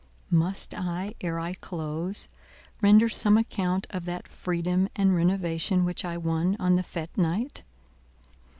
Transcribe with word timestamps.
Must 0.31 0.73
I, 0.73 1.13
ere 1.21 1.37
I 1.37 1.53
close, 1.53 2.27
render 2.81 3.07
some 3.07 3.37
account 3.37 3.85
of 3.91 4.05
that 4.05 4.27
Freedom 4.27 4.89
and 4.95 5.15
Renovation 5.15 5.85
which 5.85 6.03
I 6.03 6.17
won 6.17 6.57
on 6.59 6.75
the 6.75 6.81
fête 6.81 7.15
night? 7.17 7.61